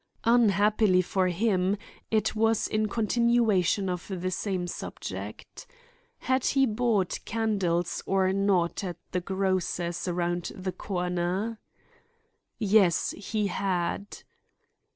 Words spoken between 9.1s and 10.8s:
the grocer's around the